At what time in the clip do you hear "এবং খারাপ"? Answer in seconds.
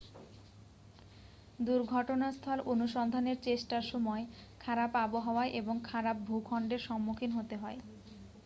5.59-6.17